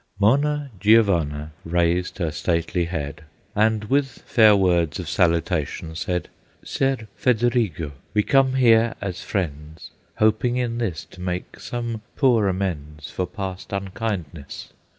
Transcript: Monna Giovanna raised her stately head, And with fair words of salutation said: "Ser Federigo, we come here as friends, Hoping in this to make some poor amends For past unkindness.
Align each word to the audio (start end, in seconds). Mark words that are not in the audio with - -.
Monna 0.19 0.71
Giovanna 0.79 1.51
raised 1.63 2.17
her 2.17 2.31
stately 2.31 2.85
head, 2.85 3.23
And 3.55 3.83
with 3.83 4.23
fair 4.25 4.55
words 4.55 4.97
of 4.97 5.07
salutation 5.07 5.93
said: 5.93 6.27
"Ser 6.63 7.07
Federigo, 7.15 7.91
we 8.15 8.23
come 8.23 8.55
here 8.55 8.95
as 8.99 9.21
friends, 9.21 9.91
Hoping 10.15 10.57
in 10.57 10.79
this 10.79 11.05
to 11.11 11.21
make 11.21 11.59
some 11.59 12.01
poor 12.15 12.47
amends 12.47 13.11
For 13.11 13.27
past 13.27 13.71
unkindness. 13.71 14.73